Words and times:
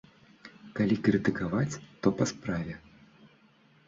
Калі 0.77 0.95
крытыкаваць, 1.07 1.79
то 2.05 2.13
па 2.21 2.25
справе. 2.31 2.73